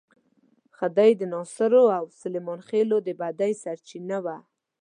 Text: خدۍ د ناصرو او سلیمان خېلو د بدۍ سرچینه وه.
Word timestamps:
خدۍ 0.77 1.11
د 1.19 1.21
ناصرو 1.33 1.83
او 1.97 2.05
سلیمان 2.21 2.59
خېلو 2.67 2.97
د 3.07 3.09
بدۍ 3.19 3.51
سرچینه 3.63 4.17
وه. 4.25 4.37